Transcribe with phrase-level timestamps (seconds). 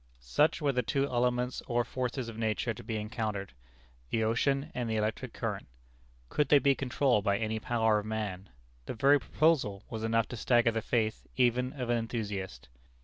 [0.19, 3.53] Such were the two elements or forces of nature to be encountered
[4.09, 5.67] the ocean and the electric current.
[6.27, 8.49] Could they be controlled by any power of man?
[8.87, 12.67] The very proposal was enough to stagger the faith even of an enthusiast.